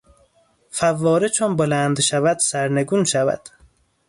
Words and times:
فواره 0.77 1.29
چون 1.29 1.55
بلند 1.55 2.01
شود 2.01 2.37
سرنگون 2.39 3.03
شود. 3.05 3.41